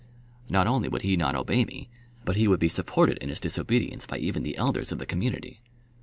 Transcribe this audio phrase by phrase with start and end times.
[0.49, 1.87] Not only would he not obey me,
[2.25, 5.59] but he would be supported in his disobedience by even the elders of the community.